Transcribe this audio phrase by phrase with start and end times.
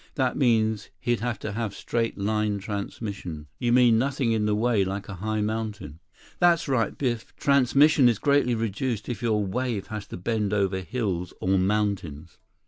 [0.15, 4.83] That means he'd have to have straight line transmission." "You mean nothing in the way,
[4.83, 5.99] like a high mountain?"
[6.39, 7.35] "That's right, Biff.
[7.35, 12.39] Transmission is greatly reduced if your wave has to bend over hills or mountains."